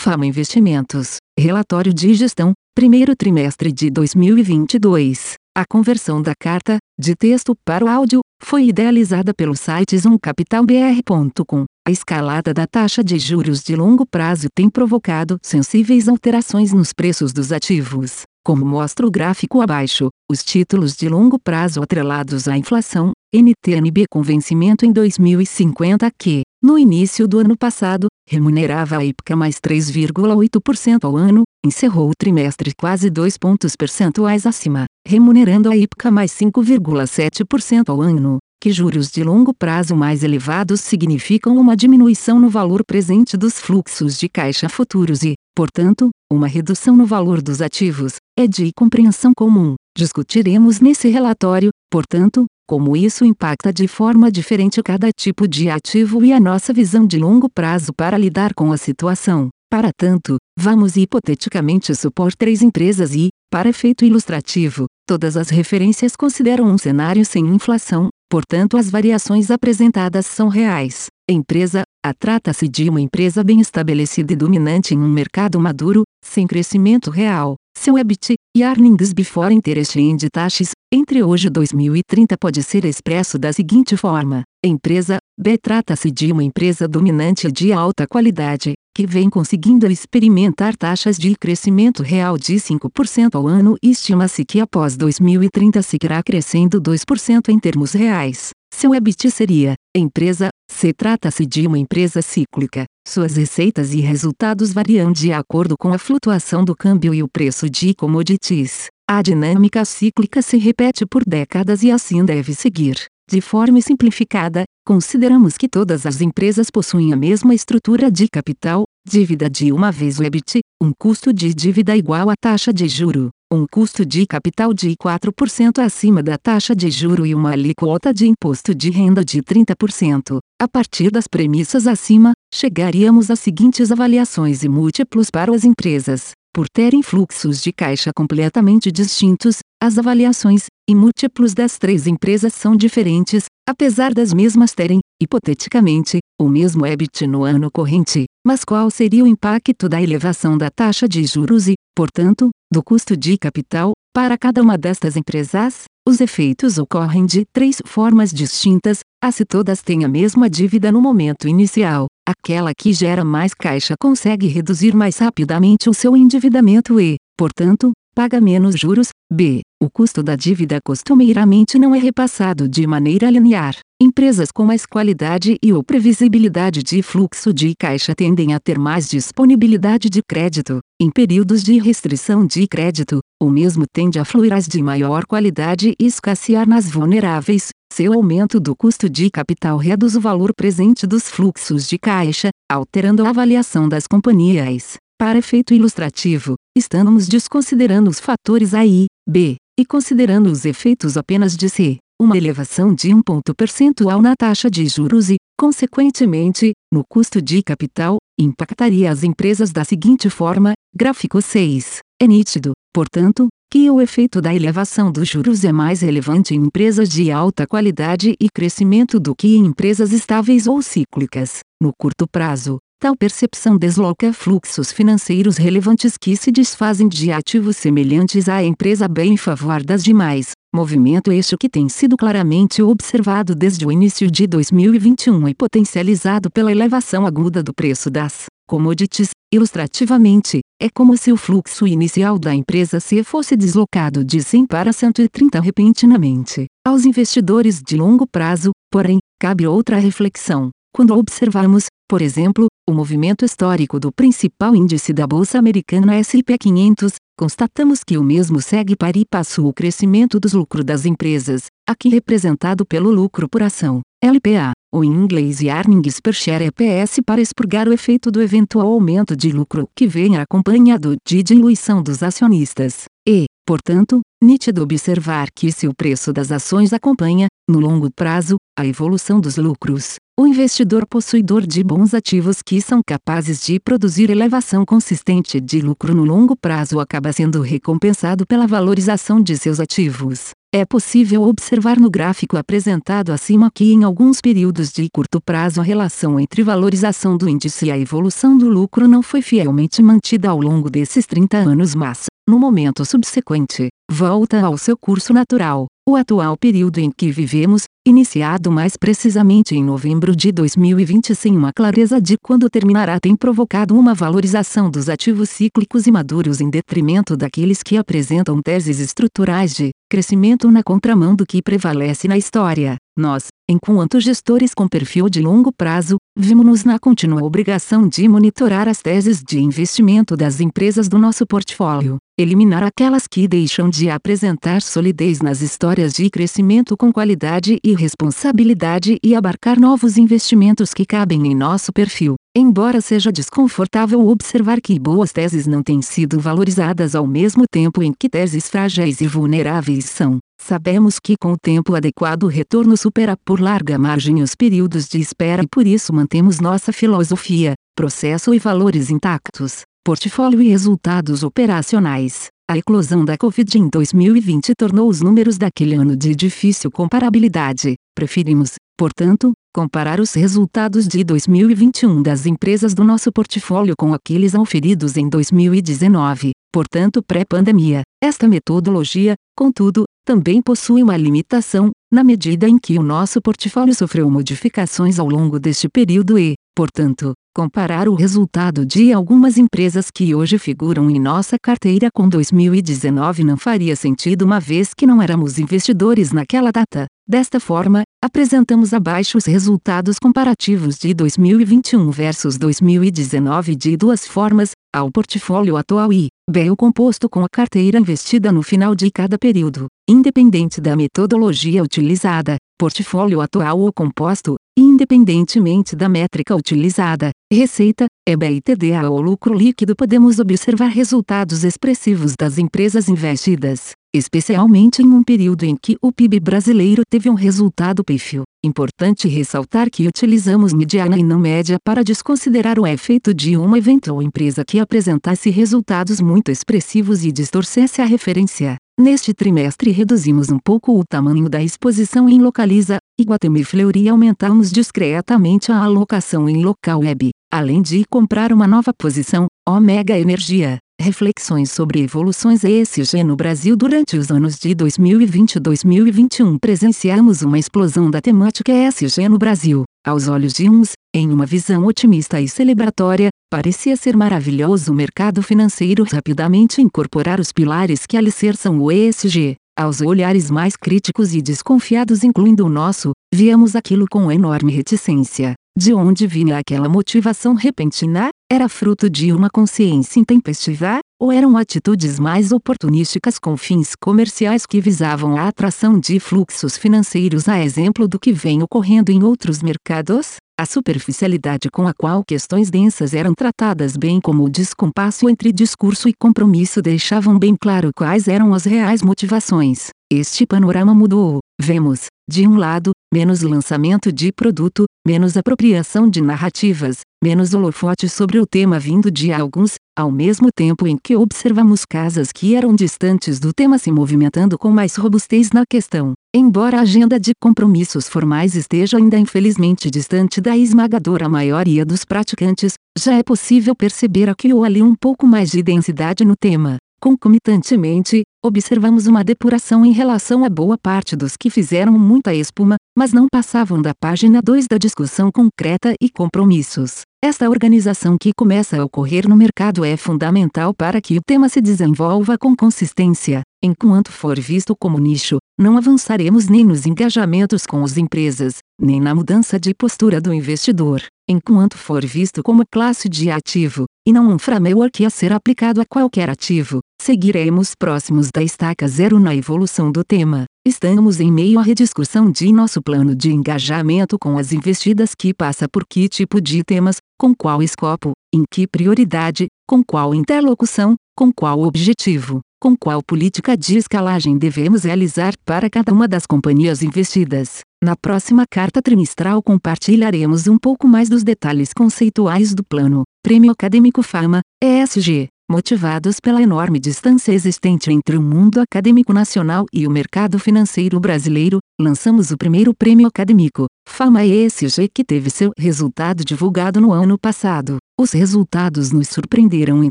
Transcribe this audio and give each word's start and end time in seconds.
Fama 0.00 0.24
Investimentos, 0.24 1.18
Relatório 1.38 1.92
de 1.92 2.14
Gestão, 2.14 2.54
primeiro 2.74 3.14
trimestre 3.14 3.70
de 3.70 3.90
2022. 3.90 5.34
A 5.54 5.62
conversão 5.68 6.22
da 6.22 6.32
carta, 6.34 6.78
de 6.98 7.14
texto 7.14 7.54
para 7.66 7.84
o 7.84 7.88
áudio, 7.88 8.20
foi 8.42 8.68
idealizada 8.68 9.34
pelo 9.34 9.54
site 9.54 9.98
zoomcapitalbr.com. 9.98 11.64
A 11.86 11.90
escalada 11.90 12.54
da 12.54 12.66
taxa 12.66 13.04
de 13.04 13.18
juros 13.18 13.62
de 13.62 13.76
longo 13.76 14.06
prazo 14.06 14.48
tem 14.54 14.70
provocado 14.70 15.38
sensíveis 15.42 16.08
alterações 16.08 16.72
nos 16.72 16.94
preços 16.94 17.30
dos 17.34 17.52
ativos. 17.52 18.22
Como 18.42 18.64
mostra 18.64 19.06
o 19.06 19.10
gráfico 19.10 19.60
abaixo, 19.60 20.08
os 20.30 20.42
títulos 20.42 20.96
de 20.96 21.10
longo 21.10 21.38
prazo 21.38 21.82
atrelados 21.82 22.48
à 22.48 22.56
inflação, 22.56 23.12
NTNB 23.34 24.06
com 24.10 24.22
vencimento 24.22 24.86
em 24.86 24.92
2050 24.92 26.10
que, 26.18 26.40
no 26.62 26.78
início 26.78 27.28
do 27.28 27.38
ano 27.38 27.56
passado, 27.56 28.08
remunerava 28.30 28.98
a 28.98 29.04
IPCA 29.04 29.34
mais 29.34 29.56
3,8% 29.56 31.02
ao 31.02 31.16
ano, 31.16 31.42
encerrou 31.66 32.08
o 32.08 32.14
trimestre 32.16 32.72
quase 32.78 33.10
2 33.10 33.36
pontos 33.36 33.74
percentuais 33.74 34.46
acima, 34.46 34.84
remunerando 35.04 35.68
a 35.68 35.76
IPCA 35.76 36.12
mais 36.12 36.30
5,7% 36.30 37.88
ao 37.88 38.00
ano, 38.00 38.38
que 38.62 38.70
juros 38.70 39.10
de 39.10 39.24
longo 39.24 39.52
prazo 39.52 39.96
mais 39.96 40.22
elevados 40.22 40.80
significam 40.80 41.56
uma 41.56 41.76
diminuição 41.76 42.38
no 42.38 42.48
valor 42.48 42.84
presente 42.84 43.36
dos 43.36 43.58
fluxos 43.58 44.16
de 44.16 44.28
caixa 44.28 44.68
futuros 44.68 45.24
e, 45.24 45.34
portanto, 45.56 46.10
uma 46.32 46.46
redução 46.46 46.96
no 46.96 47.06
valor 47.06 47.42
dos 47.42 47.60
ativos, 47.60 48.14
é 48.38 48.46
de 48.46 48.70
compreensão 48.76 49.32
comum. 49.36 49.74
Discutiremos 49.98 50.78
nesse 50.78 51.08
relatório, 51.08 51.70
portanto, 51.90 52.46
como 52.70 52.96
isso 52.96 53.24
impacta 53.24 53.72
de 53.72 53.88
forma 53.88 54.30
diferente 54.30 54.80
cada 54.80 55.10
tipo 55.10 55.48
de 55.48 55.68
ativo 55.68 56.24
e 56.24 56.32
a 56.32 56.38
nossa 56.38 56.72
visão 56.72 57.04
de 57.04 57.18
longo 57.18 57.50
prazo 57.50 57.92
para 57.92 58.16
lidar 58.16 58.54
com 58.54 58.70
a 58.70 58.76
situação. 58.76 59.48
Para 59.68 59.90
tanto, 59.92 60.36
vamos 60.56 60.96
hipoteticamente 60.96 61.92
supor 61.96 62.32
três 62.32 62.62
empresas 62.62 63.12
e, 63.12 63.30
para 63.50 63.68
efeito 63.68 64.04
ilustrativo, 64.04 64.86
todas 65.04 65.36
as 65.36 65.48
referências 65.48 66.14
consideram 66.14 66.66
um 66.66 66.78
cenário 66.78 67.24
sem 67.24 67.44
inflação, 67.44 68.08
portanto 68.30 68.76
as 68.76 68.88
variações 68.88 69.50
apresentadas 69.50 70.26
são 70.26 70.46
reais. 70.46 71.06
Empresa 71.28 71.82
A 72.06 72.14
trata-se 72.14 72.68
de 72.68 72.88
uma 72.88 73.00
empresa 73.00 73.42
bem 73.42 73.60
estabelecida 73.60 74.32
e 74.32 74.36
dominante 74.36 74.94
em 74.94 74.98
um 74.98 75.08
mercado 75.08 75.58
maduro, 75.58 76.04
sem 76.24 76.46
crescimento 76.46 77.10
real. 77.10 77.56
Seu 77.82 77.96
EBIT 77.96 78.34
e 78.54 78.60
Earnings 78.60 79.14
Before 79.14 79.54
Interest 79.54 79.98
and 79.98 80.18
Taxes, 80.30 80.72
entre 80.92 81.22
hoje 81.22 81.46
e 81.46 81.50
2030 81.50 82.36
pode 82.36 82.62
ser 82.62 82.84
expresso 82.84 83.38
da 83.38 83.54
seguinte 83.54 83.96
forma. 83.96 84.42
Empresa 84.62 85.16
B 85.40 85.56
trata-se 85.56 86.10
de 86.10 86.30
uma 86.30 86.44
empresa 86.44 86.86
dominante 86.86 87.50
de 87.50 87.72
alta 87.72 88.06
qualidade, 88.06 88.74
que 88.94 89.06
vem 89.06 89.30
conseguindo 89.30 89.90
experimentar 89.90 90.76
taxas 90.76 91.16
de 91.16 91.34
crescimento 91.34 92.02
real 92.02 92.36
de 92.36 92.56
5% 92.56 93.34
ao 93.34 93.48
ano 93.48 93.78
e 93.82 93.92
estima-se 93.92 94.44
que 94.44 94.60
após 94.60 94.94
2030 94.94 95.80
seguirá 95.80 96.22
crescendo 96.22 96.82
2% 96.82 97.48
em 97.48 97.58
termos 97.58 97.94
reais. 97.94 98.50
Seu 98.74 98.94
EBIT 98.94 99.30
seria, 99.30 99.72
empresa, 99.96 100.50
se 100.70 100.92
trata-se 100.92 101.46
de 101.46 101.66
uma 101.66 101.78
empresa 101.78 102.20
cíclica, 102.20 102.84
suas 103.10 103.36
receitas 103.36 103.92
e 103.92 104.00
resultados 104.00 104.72
variam 104.72 105.12
de 105.12 105.32
acordo 105.32 105.76
com 105.76 105.92
a 105.92 105.98
flutuação 105.98 106.64
do 106.64 106.74
câmbio 106.76 107.12
e 107.12 107.22
o 107.22 107.28
preço 107.28 107.68
de 107.68 107.94
commodities. 107.94 108.86
A 109.08 109.20
dinâmica 109.20 109.84
cíclica 109.84 110.40
se 110.40 110.56
repete 110.56 111.04
por 111.04 111.24
décadas 111.26 111.82
e 111.82 111.90
assim 111.90 112.24
deve 112.24 112.54
seguir. 112.54 112.96
De 113.28 113.40
forma 113.40 113.80
simplificada, 113.80 114.64
consideramos 114.86 115.56
que 115.56 115.68
todas 115.68 116.06
as 116.06 116.20
empresas 116.20 116.70
possuem 116.70 117.12
a 117.12 117.16
mesma 117.16 117.54
estrutura 117.54 118.10
de 118.10 118.28
capital, 118.28 118.84
dívida 119.06 119.48
de 119.50 119.72
uma 119.72 119.90
vez 119.90 120.18
o 120.18 120.24
EBIT, 120.24 120.60
um 120.82 120.92
custo 120.98 121.32
de 121.32 121.52
dívida 121.52 121.96
igual 121.96 122.30
à 122.30 122.34
taxa 122.40 122.72
de 122.72 122.88
juro, 122.88 123.30
um 123.52 123.66
custo 123.68 124.06
de 124.06 124.24
capital 124.26 124.72
de 124.72 124.94
4% 124.96 125.82
acima 125.82 126.22
da 126.22 126.38
taxa 126.38 126.74
de 126.74 126.88
juro 126.88 127.26
e 127.26 127.34
uma 127.34 127.50
alíquota 127.50 128.14
de 128.14 128.28
imposto 128.28 128.72
de 128.72 128.90
renda 128.90 129.24
de 129.24 129.42
30%. 129.42 130.38
A 130.60 130.68
partir 130.68 131.10
das 131.10 131.26
premissas 131.26 131.88
acima, 131.88 132.32
chegaríamos 132.54 133.28
às 133.28 133.40
seguintes 133.40 133.90
avaliações 133.90 134.62
e 134.62 134.68
múltiplos 134.68 135.30
para 135.30 135.52
as 135.52 135.64
empresas. 135.64 136.30
Por 136.54 136.68
terem 136.68 137.02
fluxos 137.02 137.60
de 137.60 137.72
caixa 137.72 138.12
completamente 138.14 138.92
distintos, 138.92 139.58
as 139.82 139.98
avaliações 139.98 140.66
e 140.88 140.94
múltiplos 140.94 141.52
das 141.52 141.76
três 141.76 142.06
empresas 142.06 142.54
são 142.54 142.76
diferentes, 142.76 143.46
apesar 143.68 144.14
das 144.14 144.32
mesmas 144.32 144.74
terem, 144.74 145.00
hipoteticamente, 145.20 146.18
o 146.40 146.48
mesmo 146.48 146.86
EBIT 146.86 147.26
no 147.26 147.44
ano 147.44 147.70
corrente. 147.70 148.24
Mas 148.46 148.64
qual 148.64 148.90
seria 148.90 149.22
o 149.22 149.26
impacto 149.26 149.88
da 149.88 150.00
elevação 150.00 150.56
da 150.56 150.70
taxa 150.70 151.06
de 151.08 151.24
juros 151.24 151.68
e, 151.68 151.74
portanto, 151.94 152.48
do 152.72 152.82
custo 152.82 153.16
de 153.16 153.36
capital, 153.36 153.92
para 154.14 154.38
cada 154.38 154.62
uma 154.62 154.78
destas 154.78 155.16
empresas? 155.16 155.84
Os 156.08 156.20
efeitos 156.20 156.78
ocorrem 156.78 157.26
de 157.26 157.44
três 157.52 157.76
formas 157.84 158.32
distintas, 158.32 159.00
a 159.22 159.30
se 159.30 159.44
todas 159.44 159.82
têm 159.82 160.04
a 160.04 160.08
mesma 160.08 160.48
dívida 160.48 160.90
no 160.90 161.00
momento 161.00 161.46
inicial, 161.46 162.06
aquela 162.26 162.72
que 162.74 162.92
gera 162.92 163.22
mais 163.22 163.52
caixa 163.52 163.94
consegue 164.00 164.46
reduzir 164.46 164.94
mais 164.94 165.18
rapidamente 165.18 165.90
o 165.90 165.94
seu 165.94 166.16
endividamento 166.16 166.98
e, 166.98 167.16
portanto, 167.36 167.92
paga 168.14 168.40
menos 168.40 168.78
juros. 168.78 169.08
B. 169.32 169.60
O 169.82 169.88
custo 169.88 170.22
da 170.22 170.36
dívida 170.36 170.78
costumeiramente 170.84 171.78
não 171.78 171.94
é 171.94 171.98
repassado 171.98 172.68
de 172.68 172.86
maneira 172.86 173.30
linear. 173.30 173.76
Empresas 174.02 174.50
com 174.50 174.64
mais 174.64 174.84
qualidade 174.84 175.56
e 175.62 175.72
ou 175.72 175.82
previsibilidade 175.84 176.82
de 176.82 177.02
fluxo 177.02 177.52
de 177.52 177.74
caixa 177.78 178.14
tendem 178.14 178.54
a 178.54 178.60
ter 178.60 178.78
mais 178.78 179.08
disponibilidade 179.08 180.10
de 180.10 180.20
crédito. 180.22 180.80
Em 181.00 181.10
períodos 181.10 181.62
de 181.62 181.78
restrição 181.78 182.46
de 182.46 182.66
crédito, 182.66 183.20
o 183.40 183.48
mesmo 183.48 183.84
tende 183.90 184.18
a 184.18 184.24
fluir 184.24 184.52
as 184.52 184.66
de 184.66 184.82
maior 184.82 185.24
qualidade 185.24 185.94
e 185.98 186.06
escassear 186.06 186.68
nas 186.68 186.90
vulneráveis. 186.90 187.68
Seu 187.92 188.12
aumento 188.12 188.60
do 188.60 188.76
custo 188.76 189.08
de 189.08 189.30
capital 189.30 189.76
reduz 189.76 190.16
o 190.16 190.20
valor 190.20 190.52
presente 190.54 191.06
dos 191.06 191.28
fluxos 191.28 191.88
de 191.88 191.98
caixa, 191.98 192.50
alterando 192.70 193.24
a 193.24 193.30
avaliação 193.30 193.88
das 193.88 194.06
companhias. 194.06 194.96
Para 195.18 195.38
efeito 195.38 195.74
ilustrativo, 195.74 196.54
estamos 196.80 197.28
desconsiderando 197.28 198.08
os 198.08 198.18
fatores 198.18 198.72
A 198.72 198.84
e 198.86 199.06
B, 199.28 199.56
e 199.78 199.84
considerando 199.84 200.50
os 200.50 200.64
efeitos 200.64 201.16
apenas 201.16 201.54
de 201.54 201.68
C, 201.68 201.98
uma 202.20 202.38
elevação 202.38 202.94
de 202.94 203.14
um 203.14 203.22
ponto 203.22 203.54
percentual 203.54 204.20
na 204.22 204.34
taxa 204.34 204.70
de 204.70 204.86
juros 204.86 205.30
e, 205.30 205.36
consequentemente, 205.58 206.72
no 206.92 207.04
custo 207.06 207.40
de 207.40 207.62
capital, 207.62 208.16
impactaria 208.38 209.10
as 209.10 209.22
empresas 209.22 209.70
da 209.70 209.84
seguinte 209.84 210.30
forma: 210.30 210.72
gráfico 210.94 211.42
6. 211.42 211.98
É 212.20 212.26
nítido, 212.26 212.72
portanto, 212.94 213.48
que 213.70 213.90
o 213.90 214.00
efeito 214.00 214.40
da 214.40 214.54
elevação 214.54 215.12
dos 215.12 215.28
juros 215.28 215.62
é 215.64 215.72
mais 215.72 216.00
relevante 216.00 216.54
em 216.54 216.64
empresas 216.64 217.08
de 217.10 217.30
alta 217.30 217.66
qualidade 217.66 218.34
e 218.40 218.48
crescimento 218.48 219.20
do 219.20 219.34
que 219.34 219.56
em 219.56 219.66
empresas 219.66 220.12
estáveis 220.12 220.66
ou 220.66 220.80
cíclicas. 220.80 221.60
No 221.80 221.92
curto 221.96 222.26
prazo, 222.26 222.78
Tal 223.02 223.16
percepção 223.16 223.78
desloca 223.78 224.30
fluxos 224.30 224.92
financeiros 224.92 225.56
relevantes 225.56 226.18
que 226.20 226.36
se 226.36 226.52
desfazem 226.52 227.08
de 227.08 227.32
ativos 227.32 227.78
semelhantes 227.78 228.46
à 228.46 228.62
empresa 228.62 229.08
bem 229.08 229.32
em 229.32 229.36
favor 229.38 229.82
das 229.82 230.04
demais, 230.04 230.50
movimento 230.70 231.32
este 231.32 231.56
que 231.56 231.66
tem 231.66 231.88
sido 231.88 232.14
claramente 232.14 232.82
observado 232.82 233.54
desde 233.54 233.86
o 233.86 233.90
início 233.90 234.30
de 234.30 234.46
2021 234.46 235.48
e 235.48 235.54
potencializado 235.54 236.50
pela 236.50 236.70
elevação 236.70 237.24
aguda 237.24 237.62
do 237.62 237.72
preço 237.72 238.10
das 238.10 238.44
commodities. 238.68 239.30
Ilustrativamente, 239.50 240.60
é 240.78 240.90
como 240.94 241.16
se 241.16 241.32
o 241.32 241.38
fluxo 241.38 241.86
inicial 241.86 242.38
da 242.38 242.54
empresa 242.54 243.00
se 243.00 243.24
fosse 243.24 243.56
deslocado 243.56 244.22
de 244.22 244.42
100 244.42 244.66
para 244.66 244.92
130 244.92 245.58
repentinamente. 245.58 246.66
Aos 246.86 247.06
investidores 247.06 247.80
de 247.80 247.96
longo 247.96 248.26
prazo, 248.30 248.72
porém, 248.92 249.18
cabe 249.40 249.66
outra 249.66 249.96
reflexão. 249.96 250.68
Quando 250.94 251.16
observamos, 251.16 251.86
por 252.08 252.20
exemplo, 252.20 252.66
o 252.88 252.92
movimento 252.92 253.44
histórico 253.44 254.00
do 254.00 254.10
principal 254.10 254.74
índice 254.74 255.12
da 255.12 255.26
Bolsa 255.26 255.58
Americana 255.58 256.16
S&P 256.16 256.58
500, 256.58 257.14
constatamos 257.38 258.02
que 258.04 258.18
o 258.18 258.22
mesmo 258.22 258.60
segue 258.60 258.96
para 258.96 259.18
e 259.18 259.24
passo 259.24 259.66
o 259.66 259.72
crescimento 259.72 260.40
dos 260.40 260.52
lucros 260.52 260.84
das 260.84 261.06
empresas, 261.06 261.66
aqui 261.88 262.08
representado 262.08 262.84
pelo 262.84 263.10
lucro 263.10 263.48
por 263.48 263.62
ação, 263.62 264.00
LPA, 264.22 264.72
ou 264.92 265.04
em 265.04 265.12
inglês 265.12 265.62
Earnings 265.62 266.20
per 266.20 266.34
Share 266.34 266.64
EPS 266.64 267.20
para 267.24 267.40
expurgar 267.40 267.88
o 267.88 267.92
efeito 267.92 268.30
do 268.30 268.42
eventual 268.42 268.88
aumento 268.88 269.36
de 269.36 269.52
lucro 269.52 269.88
que 269.94 270.06
vem 270.06 270.36
acompanhado 270.36 271.16
de 271.26 271.42
diluição 271.42 272.02
dos 272.02 272.22
acionistas. 272.22 273.04
E, 273.26 273.44
portanto, 273.64 274.20
nítido 274.42 274.82
observar 274.82 275.48
que 275.54 275.70
se 275.70 275.86
o 275.86 275.94
preço 275.94 276.32
das 276.32 276.50
ações 276.50 276.92
acompanha, 276.92 277.46
no 277.68 277.78
longo 277.78 278.10
prazo, 278.10 278.56
a 278.76 278.84
evolução 278.84 279.40
dos 279.40 279.56
lucros, 279.56 280.16
o 280.40 280.46
investidor 280.46 281.06
possuidor 281.06 281.66
de 281.66 281.84
bons 281.84 282.14
ativos 282.14 282.62
que 282.62 282.80
são 282.80 283.02
capazes 283.06 283.60
de 283.62 283.78
produzir 283.78 284.30
elevação 284.30 284.86
consistente 284.86 285.60
de 285.60 285.82
lucro 285.82 286.14
no 286.14 286.24
longo 286.24 286.56
prazo 286.56 286.98
acaba 286.98 287.30
sendo 287.30 287.60
recompensado 287.60 288.46
pela 288.46 288.66
valorização 288.66 289.38
de 289.38 289.54
seus 289.58 289.78
ativos. 289.78 290.52
É 290.72 290.86
possível 290.86 291.42
observar 291.42 292.00
no 292.00 292.08
gráfico 292.08 292.56
apresentado 292.56 293.32
acima 293.32 293.70
que 293.70 293.92
em 293.92 294.02
alguns 294.02 294.40
períodos 294.40 294.90
de 294.90 295.10
curto 295.12 295.42
prazo 295.42 295.78
a 295.78 295.84
relação 295.84 296.40
entre 296.40 296.62
valorização 296.62 297.36
do 297.36 297.46
índice 297.46 297.86
e 297.86 297.90
a 297.90 297.98
evolução 297.98 298.56
do 298.56 298.66
lucro 298.66 299.06
não 299.06 299.22
foi 299.22 299.42
fielmente 299.42 300.02
mantida 300.02 300.48
ao 300.48 300.58
longo 300.58 300.88
desses 300.88 301.26
30 301.26 301.58
anos 301.58 301.94
mas, 301.94 302.26
no 302.48 302.58
momento 302.58 303.04
subsequente, 303.04 303.88
volta 304.10 304.58
ao 304.60 304.78
seu 304.78 304.96
curso 304.96 305.34
natural. 305.34 305.86
O 306.08 306.16
atual 306.16 306.56
período 306.56 306.98
em 306.98 307.10
que 307.10 307.30
vivemos, 307.30 307.84
iniciado 308.06 308.70
mais 308.70 308.96
precisamente 308.96 309.74
em 309.74 309.84
novembro 309.84 310.34
de 310.34 310.50
2020 310.50 311.34
sem 311.34 311.56
uma 311.56 311.72
clareza 311.72 312.20
de 312.20 312.36
quando 312.42 312.70
terminará, 312.70 313.20
tem 313.20 313.36
provocado 313.36 313.94
uma 313.98 314.14
valorização 314.14 314.90
dos 314.90 315.08
ativos 315.08 315.50
cíclicos 315.50 316.06
e 316.06 316.10
maduros 316.10 316.60
em 316.60 316.70
detrimento 316.70 317.36
daqueles 317.36 317.82
que 317.82 317.96
apresentam 317.98 318.62
teses 318.62 318.98
estruturais 319.00 319.74
de 319.74 319.90
crescimento 320.08 320.70
na 320.70 320.82
contramão 320.82 321.36
do 321.36 321.44
que 321.44 321.62
prevalece 321.62 322.26
na 322.26 322.38
história. 322.38 322.96
Nós, 323.20 323.48
enquanto 323.68 324.18
gestores 324.18 324.72
com 324.72 324.88
perfil 324.88 325.28
de 325.28 325.42
longo 325.42 325.70
prazo, 325.70 326.16
vimos-nos 326.34 326.84
na 326.84 326.98
contínua 326.98 327.44
obrigação 327.44 328.08
de 328.08 328.26
monitorar 328.26 328.88
as 328.88 329.02
teses 329.02 329.42
de 329.46 329.60
investimento 329.60 330.34
das 330.34 330.58
empresas 330.58 331.06
do 331.06 331.18
nosso 331.18 331.44
portfólio, 331.46 332.16
eliminar 332.38 332.82
aquelas 332.82 333.26
que 333.30 333.46
deixam 333.46 333.90
de 333.90 334.08
apresentar 334.08 334.80
solidez 334.80 335.42
nas 335.42 335.60
histórias 335.60 336.14
de 336.14 336.30
crescimento 336.30 336.96
com 336.96 337.12
qualidade 337.12 337.78
e 337.84 337.94
responsabilidade 337.94 339.18
e 339.22 339.34
abarcar 339.34 339.78
novos 339.78 340.16
investimentos 340.16 340.94
que 340.94 341.04
cabem 341.04 341.46
em 341.46 341.54
nosso 341.54 341.92
perfil. 341.92 342.39
Embora 342.56 343.00
seja 343.00 343.30
desconfortável 343.30 344.26
observar 344.26 344.80
que 344.80 344.98
boas 344.98 345.30
teses 345.30 345.68
não 345.68 345.84
têm 345.84 346.02
sido 346.02 346.40
valorizadas 346.40 347.14
ao 347.14 347.24
mesmo 347.24 347.62
tempo 347.70 348.02
em 348.02 348.12
que 348.12 348.28
teses 348.28 348.68
frágeis 348.68 349.20
e 349.20 349.26
vulneráveis 349.28 350.06
são, 350.06 350.40
sabemos 350.60 351.20
que 351.20 351.36
com 351.40 351.52
o 351.52 351.56
tempo 351.56 351.94
adequado 351.94 352.42
o 352.42 352.48
retorno 352.48 352.96
supera 352.96 353.36
por 353.44 353.60
larga 353.60 353.96
margem 353.96 354.42
os 354.42 354.56
períodos 354.56 355.06
de 355.08 355.20
espera 355.20 355.62
e 355.62 355.68
por 355.68 355.86
isso 355.86 356.12
mantemos 356.12 356.58
nossa 356.58 356.92
filosofia, 356.92 357.74
processo 357.94 358.52
e 358.52 358.58
valores 358.58 359.10
intactos, 359.10 359.82
portfólio 360.04 360.60
e 360.60 360.68
resultados 360.70 361.44
operacionais. 361.44 362.48
A 362.68 362.76
eclosão 362.76 363.24
da 363.24 363.38
Covid 363.38 363.78
em 363.78 363.88
2020 363.88 364.72
tornou 364.76 365.08
os 365.08 365.20
números 365.20 365.56
daquele 365.56 365.94
ano 365.94 366.16
de 366.16 366.34
difícil 366.34 366.90
comparabilidade. 366.90 367.94
Preferimos, 368.12 368.74
portanto, 369.00 369.52
comparar 369.74 370.20
os 370.20 370.34
resultados 370.34 371.08
de 371.08 371.24
2021 371.24 372.22
das 372.22 372.44
empresas 372.44 372.92
do 372.92 373.02
nosso 373.02 373.32
portfólio 373.32 373.94
com 373.98 374.12
aqueles 374.12 374.54
auferidos 374.54 375.16
em 375.16 375.26
2019, 375.26 376.50
portanto 376.70 377.22
pré-pandemia. 377.26 378.02
Esta 378.22 378.46
metodologia, 378.46 379.36
contudo, 379.56 380.04
também 380.22 380.60
possui 380.60 381.02
uma 381.02 381.16
limitação, 381.16 381.90
na 382.12 382.22
medida 382.22 382.68
em 382.68 382.78
que 382.78 382.98
o 382.98 383.02
nosso 383.02 383.40
portfólio 383.40 383.94
sofreu 383.94 384.30
modificações 384.30 385.18
ao 385.18 385.30
longo 385.30 385.58
deste 385.58 385.88
período 385.88 386.38
e, 386.38 386.52
portanto, 386.76 387.32
comparar 387.56 388.06
o 388.06 388.14
resultado 388.14 388.84
de 388.84 389.14
algumas 389.14 389.56
empresas 389.56 390.10
que 390.14 390.34
hoje 390.34 390.58
figuram 390.58 391.10
em 391.10 391.18
nossa 391.18 391.56
carteira 391.58 392.10
com 392.12 392.28
2019 392.28 393.44
não 393.44 393.56
faria 393.56 393.96
sentido 393.96 394.42
uma 394.42 394.60
vez 394.60 394.92
que 394.92 395.06
não 395.06 395.22
éramos 395.22 395.58
investidores 395.58 396.32
naquela 396.32 396.70
data. 396.70 397.06
Desta 397.30 397.60
forma, 397.60 398.02
apresentamos 398.20 398.92
abaixo 398.92 399.38
os 399.38 399.44
resultados 399.44 400.18
comparativos 400.18 400.98
de 400.98 401.14
2021 401.14 402.10
versus 402.10 402.58
2019 402.58 403.76
de 403.76 403.96
duas 403.96 404.26
formas, 404.26 404.72
ao 404.92 405.12
portfólio 405.12 405.76
atual 405.76 406.12
e, 406.12 406.26
B 406.50 406.72
o 406.72 406.76
composto 406.76 407.30
com 407.30 407.44
a 407.44 407.48
carteira 407.48 408.00
investida 408.00 408.50
no 408.50 408.64
final 408.64 408.96
de 408.96 409.12
cada 409.12 409.38
período, 409.38 409.86
independente 410.08 410.80
da 410.80 410.96
metodologia 410.96 411.84
utilizada, 411.84 412.56
portfólio 412.76 413.40
atual 413.40 413.78
ou 413.78 413.92
composto, 413.92 414.56
independentemente 414.76 415.94
da 415.94 416.08
métrica 416.08 416.56
utilizada, 416.56 417.30
receita, 417.52 418.06
EBITDA 418.28 419.08
ou 419.08 419.20
lucro 419.20 419.54
líquido 419.54 419.94
podemos 419.94 420.40
observar 420.40 420.88
resultados 420.88 421.62
expressivos 421.62 422.34
das 422.36 422.58
empresas 422.58 423.08
investidas, 423.08 423.92
especialmente 424.14 425.02
em 425.02 425.06
um 425.06 425.22
período 425.22 425.64
em 425.64 425.76
que 425.76 425.96
o 426.02 426.12
PIB 426.12 426.40
brasileiro 426.40 427.02
teve 427.08 427.30
um 427.30 427.34
resultado 427.34 428.02
pífio. 428.04 428.42
Importante 428.64 429.26
ressaltar 429.28 429.90
que 429.90 430.06
utilizamos 430.06 430.72
mediana 430.72 431.18
e 431.18 431.22
não 431.22 431.38
média 431.38 431.78
para 431.84 432.04
desconsiderar 432.04 432.78
o 432.78 432.86
efeito 432.86 433.32
de 433.32 433.56
uma 433.56 433.78
eventual 433.78 434.20
empresa 434.20 434.64
que 434.66 434.78
apresentasse 434.78 435.48
resultados 435.50 436.20
muito 436.20 436.50
expressivos 436.50 437.24
e 437.24 437.32
distorcesse 437.32 438.02
a 438.02 438.04
referência. 438.04 438.76
Neste 439.00 439.32
trimestre 439.32 439.90
reduzimos 439.90 440.50
um 440.50 440.58
pouco 440.62 440.98
o 440.98 441.02
tamanho 441.02 441.48
da 441.48 441.62
exposição 441.62 442.28
em 442.28 442.38
Localiza, 442.38 442.98
Iguatemi 443.18 443.64
Fleury 443.64 444.02
e 444.02 444.08
aumentamos 444.10 444.70
discretamente 444.70 445.72
a 445.72 445.82
alocação 445.82 446.46
em 446.46 446.62
local 446.62 447.00
web, 447.00 447.30
além 447.52 447.82
de 447.82 448.04
comprar 448.08 448.52
uma 448.52 448.66
nova 448.66 448.92
posição, 448.96 449.46
Omega 449.68 450.18
Energia. 450.18 450.78
Reflexões 451.00 451.70
sobre 451.70 452.00
evoluções 452.00 452.62
ESG 452.62 453.24
no 453.24 453.34
Brasil 453.34 453.74
Durante 453.74 454.18
os 454.18 454.30
anos 454.30 454.58
de 454.58 454.74
2020 454.74 455.56
e 455.56 455.60
2021 455.60 456.58
presenciamos 456.58 457.40
uma 457.40 457.58
explosão 457.58 458.10
da 458.10 458.20
temática 458.20 458.70
ESG 458.70 459.28
no 459.28 459.38
Brasil. 459.38 459.84
Aos 460.06 460.28
olhos 460.28 460.52
de 460.52 460.68
uns, 460.68 460.92
em 461.14 461.32
uma 461.32 461.46
visão 461.46 461.86
otimista 461.86 462.40
e 462.40 462.48
celebratória, 462.48 463.30
parecia 463.50 463.96
ser 463.96 464.16
maravilhoso 464.16 464.92
o 464.92 464.94
mercado 464.94 465.42
financeiro 465.42 466.04
rapidamente 466.04 466.82
incorporar 466.82 467.40
os 467.40 467.50
pilares 467.50 468.06
que 468.06 468.16
alicerçam 468.16 468.78
o 468.78 468.92
ESG. 468.92 469.56
Aos 469.80 470.02
olhares 470.02 470.50
mais 470.50 470.76
críticos 470.76 471.34
e 471.34 471.40
desconfiados, 471.40 472.22
incluindo 472.22 472.66
o 472.66 472.68
nosso, 472.68 473.12
víamos 473.34 473.74
aquilo 473.74 474.04
com 474.06 474.30
enorme 474.30 474.70
reticência. 474.70 475.54
De 475.74 475.94
onde 475.94 476.26
vinha 476.26 476.58
aquela 476.58 476.86
motivação 476.86 477.54
repentina? 477.54 478.28
Era 478.52 478.68
fruto 478.68 479.08
de 479.08 479.32
uma 479.32 479.48
consciência 479.48 480.20
intempestiva? 480.20 480.98
Ou 481.18 481.32
eram 481.32 481.56
atitudes 481.56 482.18
mais 482.18 482.52
oportunísticas 482.52 483.38
com 483.38 483.56
fins 483.56 483.94
comerciais 483.98 484.66
que 484.66 484.82
visavam 484.82 485.38
a 485.38 485.48
atração 485.48 485.98
de 485.98 486.20
fluxos 486.20 486.76
financeiros 486.76 487.48
a 487.48 487.64
exemplo 487.64 488.06
do 488.06 488.20
que 488.20 488.34
vem 488.34 488.62
ocorrendo 488.62 489.10
em 489.10 489.22
outros 489.22 489.62
mercados? 489.62 490.36
A 490.60 490.66
superficialidade 490.66 491.70
com 491.70 491.88
a 491.88 491.94
qual 491.94 492.22
questões 492.22 492.68
densas 492.68 493.14
eram 493.14 493.32
tratadas 493.32 493.96
bem 493.96 494.20
como 494.20 494.44
o 494.44 494.50
descompasso 494.50 495.26
entre 495.26 495.54
discurso 495.54 496.06
e 496.06 496.12
compromisso 496.12 496.82
deixavam 496.82 497.38
bem 497.38 497.56
claro 497.58 497.92
quais 497.96 498.28
eram 498.28 498.52
as 498.52 498.66
reais 498.66 499.00
motivações. 499.00 499.88
Este 500.12 500.44
panorama 500.44 500.94
mudou. 500.94 501.38
Vemos, 501.58 502.08
de 502.28 502.46
um 502.46 502.56
lado, 502.56 502.90
menos 503.10 503.40
lançamento 503.40 504.12
de 504.12 504.30
produto, 504.32 504.84
menos 505.06 505.34
apropriação 505.34 506.06
de 506.06 506.20
narrativas, 506.20 507.00
menos 507.22 507.52
holofote 507.52 508.08
sobre 508.08 508.38
o 508.38 508.46
tema 508.46 508.78
vindo 508.78 509.10
de 509.10 509.32
alguns, 509.32 509.74
ao 509.96 510.10
mesmo 510.10 510.48
tempo 510.50 510.86
em 510.86 510.96
que 510.96 511.14
observamos 511.14 511.84
casas 511.84 512.32
que 512.32 512.54
eram 512.54 512.74
distantes 512.74 513.38
do 513.38 513.52
tema 513.52 513.78
se 513.78 513.92
movimentando 513.92 514.58
com 514.58 514.70
mais 514.70 514.96
robustez 514.96 515.50
na 515.52 515.64
questão. 515.68 516.14
Embora 516.34 516.78
a 516.78 516.80
agenda 516.80 517.20
de 517.20 517.32
compromissos 517.40 518.08
formais 518.08 518.54
esteja 518.54 518.96
ainda 518.96 519.18
infelizmente 519.18 519.90
distante 519.90 520.40
da 520.40 520.56
esmagadora 520.56 521.28
maioria 521.28 521.84
dos 521.84 522.04
praticantes, 522.04 522.74
já 522.98 523.14
é 523.14 523.22
possível 523.22 523.74
perceber 523.74 524.28
aqui 524.30 524.52
ou 524.54 524.64
ali 524.64 524.82
um 524.82 524.94
pouco 524.94 525.26
mais 525.26 525.50
de 525.50 525.62
densidade 525.62 526.24
no 526.24 526.34
tema. 526.34 526.78
Concomitantemente, 527.02 528.24
observamos 528.44 529.06
uma 529.06 529.24
depuração 529.24 529.86
em 529.86 529.90
relação 529.90 530.44
a 530.44 530.50
boa 530.50 530.76
parte 530.76 531.16
dos 531.16 531.34
que 531.34 531.48
fizeram 531.48 531.98
muita 531.98 532.34
espuma, 532.34 532.76
mas 532.94 533.10
não 533.10 533.26
passavam 533.26 533.80
da 533.80 533.94
página 533.98 534.42
2 534.42 534.66
da 534.66 534.76
discussão 534.76 535.30
concreta 535.32 535.94
e 535.98 536.10
compromissos. 536.10 537.00
Esta 537.24 537.48
organização 537.48 538.18
que 538.20 538.32
começa 538.36 538.78
a 538.78 538.84
ocorrer 538.84 539.26
no 539.26 539.34
mercado 539.34 539.82
é 539.82 539.96
fundamental 539.96 540.74
para 540.74 541.00
que 541.00 541.16
o 541.16 541.22
tema 541.26 541.48
se 541.48 541.62
desenvolva 541.62 542.36
com 542.36 542.54
consistência. 542.54 543.40
Enquanto 543.62 544.12
for 544.12 544.38
visto 544.38 544.76
como 544.78 544.98
nicho, 544.98 545.38
não 545.58 545.78
avançaremos 545.78 546.48
nem 546.48 546.64
nos 546.64 546.84
engajamentos 546.84 547.64
com 547.64 547.82
as 547.82 547.96
empresas, 547.96 548.58
nem 548.78 549.00
na 549.00 549.14
mudança 549.14 549.58
de 549.58 549.72
postura 549.74 550.20
do 550.20 550.34
investidor. 550.34 551.02
Enquanto 551.28 551.78
for 551.78 552.04
visto 552.04 552.42
como 552.42 552.64
classe 552.70 553.08
de 553.08 553.30
ativo, 553.30 553.84
e 554.06 554.12
não 554.12 554.28
um 554.28 554.38
framework 554.38 555.04
a 555.04 555.10
ser 555.10 555.32
aplicado 555.32 555.80
a 555.80 555.84
qualquer 555.84 556.28
ativo, 556.28 556.80
seguiremos 557.00 557.74
próximos 557.74 558.28
da 558.32 558.42
estaca 558.42 558.86
zero 558.86 559.18
na 559.18 559.34
evolução 559.34 559.90
do 559.90 560.04
tema. 560.04 560.44
Estamos 560.66 561.18
em 561.18 561.32
meio 561.32 561.58
à 561.58 561.62
rediscussão 561.62 562.30
de 562.30 562.52
nosso 562.52 562.82
plano 562.82 563.16
de 563.16 563.32
engajamento 563.32 564.18
com 564.18 564.36
as 564.36 564.52
investidas 564.52 565.14
que 565.18 565.32
passa 565.32 565.66
por 565.66 565.84
que 565.88 566.08
tipo 566.08 566.40
de 566.40 566.62
temas, 566.62 566.96
com 567.18 567.34
qual 567.34 567.62
escopo, 567.62 568.12
em 568.34 568.44
que 568.50 568.66
prioridade, 568.66 569.46
com 569.66 569.82
qual 569.82 570.14
interlocução, 570.14 570.94
com 571.16 571.32
qual 571.32 571.62
objetivo, 571.62 572.40
com 572.60 572.76
qual 572.76 573.02
política 573.02 573.56
de 573.56 573.78
escalagem 573.78 574.36
devemos 574.36 574.84
realizar 574.84 575.32
para 575.46 575.70
cada 575.70 575.92
uma 575.92 576.06
das 576.06 576.26
companhias 576.26 576.82
investidas. 576.82 577.60
Na 577.82 577.96
próxima 577.96 578.44
carta 578.48 578.82
trimestral 578.82 579.42
compartilharemos 579.42 580.46
um 580.46 580.58
pouco 580.58 580.86
mais 580.86 581.08
dos 581.08 581.24
detalhes 581.24 581.72
conceituais 581.72 582.54
do 582.54 582.62
plano. 582.62 583.04
Prêmio 583.24 583.50
Acadêmico 583.50 584.02
Fama, 584.02 584.42
ESG. 584.62 585.28
Motivados 585.50 586.20
pela 586.20 586.40
enorme 586.40 586.78
distância 586.78 587.32
existente 587.32 587.90
entre 587.90 588.16
o 588.16 588.22
mundo 588.22 588.60
acadêmico 588.60 589.12
nacional 589.12 589.66
e 589.72 589.84
o 589.84 589.90
mercado 589.90 590.38
financeiro 590.38 591.00
brasileiro, 591.00 591.58
lançamos 591.78 592.30
o 592.30 592.38
primeiro 592.38 592.72
prêmio 592.72 593.08
acadêmico, 593.08 593.66
Fama 593.88 594.24
ESG 594.24 594.88
que 594.94 595.04
teve 595.04 595.28
seu 595.28 595.50
resultado 595.58 596.24
divulgado 596.24 596.80
no 596.80 596.92
ano 596.92 597.18
passado. 597.18 597.78
Os 598.00 598.12
resultados 598.12 598.92
nos 598.92 599.08
surpreenderam 599.08 599.82
em 599.82 599.90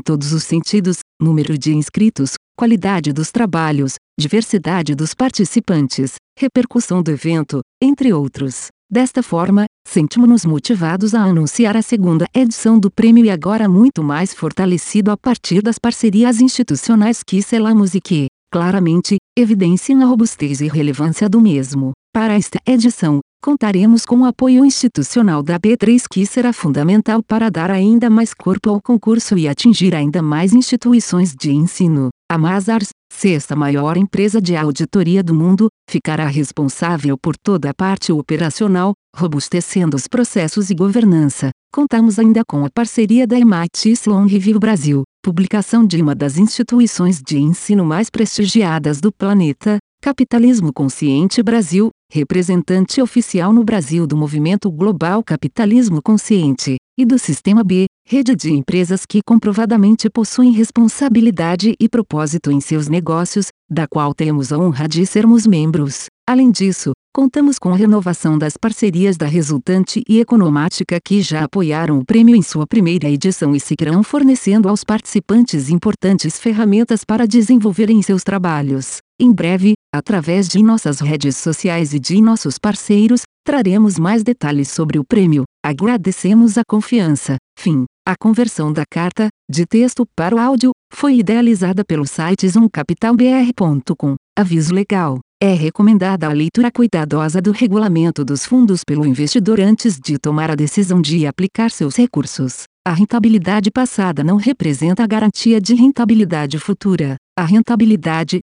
todos 0.00 0.32
os 0.32 0.44
sentidos: 0.44 1.00
número 1.20 1.58
de 1.58 1.74
inscritos, 1.74 2.32
qualidade 2.56 3.12
dos 3.12 3.30
trabalhos, 3.30 3.96
diversidade 4.18 4.94
dos 4.94 5.14
participantes, 5.14 6.14
repercussão 6.38 7.02
do 7.02 7.10
evento, 7.10 7.60
entre 7.82 8.12
outros. 8.14 8.68
Desta 8.92 9.22
forma, 9.22 9.66
sentimos-nos 9.86 10.44
motivados 10.44 11.14
a 11.14 11.22
anunciar 11.22 11.76
a 11.76 11.82
segunda 11.82 12.26
edição 12.34 12.76
do 12.76 12.90
prêmio 12.90 13.24
e 13.24 13.30
agora 13.30 13.68
muito 13.68 14.02
mais 14.02 14.34
fortalecido 14.34 15.12
a 15.12 15.16
partir 15.16 15.62
das 15.62 15.78
parcerias 15.78 16.40
institucionais 16.40 17.22
que 17.22 17.40
selamos 17.40 17.94
e 17.94 18.00
que, 18.00 18.26
claramente, 18.52 19.18
evidenciam 19.38 20.02
a 20.02 20.06
robustez 20.06 20.60
e 20.60 20.66
relevância 20.66 21.28
do 21.28 21.40
mesmo. 21.40 21.92
Para 22.12 22.34
esta 22.34 22.58
edição, 22.66 23.20
contaremos 23.40 24.04
com 24.04 24.22
o 24.22 24.24
apoio 24.24 24.64
institucional 24.64 25.40
da 25.40 25.56
B3 25.56 26.02
que 26.10 26.26
será 26.26 26.52
fundamental 26.52 27.22
para 27.22 27.48
dar 27.48 27.70
ainda 27.70 28.10
mais 28.10 28.34
corpo 28.34 28.70
ao 28.70 28.82
concurso 28.82 29.38
e 29.38 29.46
atingir 29.46 29.94
ainda 29.94 30.20
mais 30.20 30.52
instituições 30.52 31.32
de 31.32 31.52
ensino. 31.52 32.08
A 32.30 32.38
Mazars, 32.38 32.90
sexta 33.12 33.56
maior 33.56 33.96
empresa 33.96 34.40
de 34.40 34.54
auditoria 34.54 35.20
do 35.20 35.34
mundo, 35.34 35.66
ficará 35.90 36.28
responsável 36.28 37.18
por 37.18 37.36
toda 37.36 37.70
a 37.70 37.74
parte 37.74 38.12
operacional, 38.12 38.92
robustecendo 39.16 39.96
os 39.96 40.06
processos 40.06 40.70
e 40.70 40.74
governança. 40.76 41.50
Contamos 41.74 42.20
ainda 42.20 42.44
com 42.48 42.64
a 42.64 42.70
parceria 42.70 43.26
da 43.26 43.36
MIT 43.36 43.90
Sloan 43.94 44.26
Review 44.26 44.60
Brasil, 44.60 45.02
publicação 45.24 45.84
de 45.84 46.00
uma 46.00 46.14
das 46.14 46.38
instituições 46.38 47.20
de 47.20 47.36
ensino 47.36 47.84
mais 47.84 48.08
prestigiadas 48.08 49.00
do 49.00 49.10
planeta, 49.10 49.78
Capitalismo 50.00 50.72
Consciente 50.72 51.42
Brasil, 51.42 51.90
representante 52.12 53.02
oficial 53.02 53.52
no 53.52 53.64
Brasil 53.64 54.06
do 54.06 54.16
movimento 54.16 54.70
global 54.70 55.24
Capitalismo 55.24 56.00
Consciente, 56.00 56.76
e 56.96 57.04
do 57.04 57.18
Sistema 57.18 57.64
B, 57.64 57.86
rede 58.10 58.34
de 58.34 58.52
empresas 58.52 59.06
que 59.08 59.20
comprovadamente 59.24 60.10
possuem 60.10 60.50
responsabilidade 60.50 61.76
e 61.78 61.88
propósito 61.88 62.50
em 62.50 62.60
seus 62.60 62.88
negócios, 62.88 63.50
da 63.70 63.86
qual 63.86 64.12
temos 64.12 64.52
a 64.52 64.58
honra 64.58 64.88
de 64.88 65.06
sermos 65.06 65.46
membros. 65.46 66.06
Além 66.28 66.50
disso, 66.50 66.90
contamos 67.14 67.56
com 67.56 67.72
a 67.72 67.76
renovação 67.76 68.36
das 68.36 68.56
parcerias 68.56 69.16
da 69.16 69.26
Resultante 69.26 70.02
e 70.08 70.18
Economática 70.18 70.98
que 71.00 71.22
já 71.22 71.44
apoiaram 71.44 72.00
o 72.00 72.04
prêmio 72.04 72.34
em 72.34 72.42
sua 72.42 72.66
primeira 72.66 73.08
edição 73.08 73.54
e 73.54 73.60
seguirão 73.60 74.02
fornecendo 74.02 74.68
aos 74.68 74.82
participantes 74.82 75.70
importantes 75.70 76.36
ferramentas 76.36 77.04
para 77.04 77.28
desenvolverem 77.28 78.02
seus 78.02 78.24
trabalhos. 78.24 78.96
Em 79.20 79.32
breve, 79.32 79.74
através 79.94 80.48
de 80.48 80.60
nossas 80.64 80.98
redes 80.98 81.36
sociais 81.36 81.94
e 81.94 82.00
de 82.00 82.20
nossos 82.20 82.58
parceiros, 82.58 83.22
traremos 83.46 84.00
mais 84.00 84.24
detalhes 84.24 84.68
sobre 84.68 84.98
o 84.98 85.04
prêmio. 85.04 85.44
Agradecemos 85.64 86.58
a 86.58 86.62
confiança. 86.68 87.36
Fim. 87.56 87.84
A 88.10 88.16
conversão 88.18 88.72
da 88.72 88.82
carta, 88.84 89.28
de 89.48 89.64
texto 89.64 90.04
para 90.16 90.34
o 90.34 90.38
áudio, 90.40 90.72
foi 90.92 91.18
idealizada 91.18 91.84
pelo 91.84 92.04
site 92.04 92.48
zoomcapitalbr.com. 92.48 94.16
Aviso 94.36 94.74
legal. 94.74 95.20
É 95.40 95.54
recomendada 95.54 96.26
a 96.26 96.32
leitura 96.32 96.72
cuidadosa 96.72 97.40
do 97.40 97.52
regulamento 97.52 98.24
dos 98.24 98.44
fundos 98.44 98.80
pelo 98.84 99.06
investidor 99.06 99.60
antes 99.60 99.96
de 99.96 100.18
tomar 100.18 100.50
a 100.50 100.56
decisão 100.56 101.00
de 101.00 101.24
aplicar 101.24 101.70
seus 101.70 101.94
recursos. 101.94 102.64
A 102.84 102.92
rentabilidade 102.92 103.70
passada 103.70 104.24
não 104.24 104.38
representa 104.38 105.04
a 105.04 105.06
garantia 105.06 105.60
de 105.60 105.76
rentabilidade 105.76 106.58
futura. 106.58 107.14
A 107.38 107.44
rentabilidade, 107.44 108.40